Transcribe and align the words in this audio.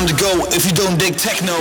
time 0.00 0.08
to 0.08 0.22
go 0.22 0.46
if 0.52 0.64
you 0.64 0.72
don't 0.72 0.98
dig 0.98 1.16
techno. 1.16 1.58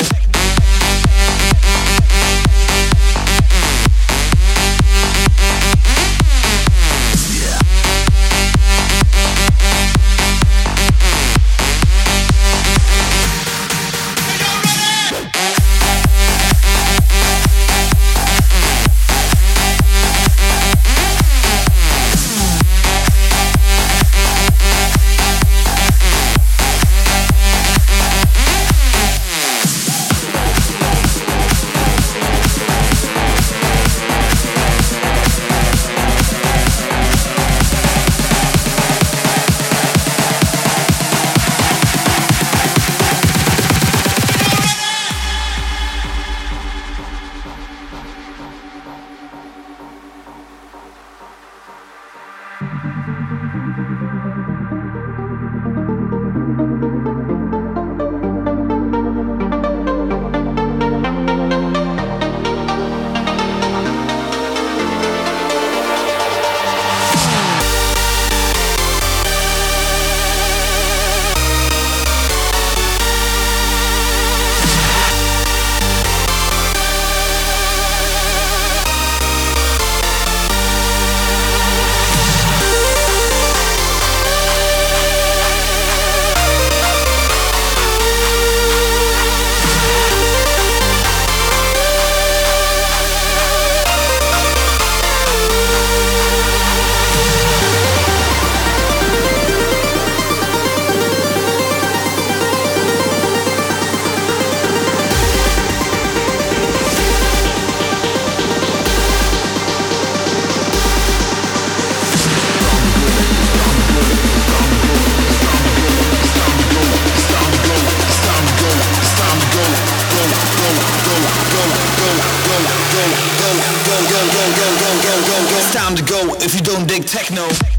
time 125.90 125.98
to 125.98 126.04
go 126.04 126.36
if 126.36 126.54
you 126.54 126.62
don't 126.62 126.88
dig 126.88 127.04
techno. 127.06 127.79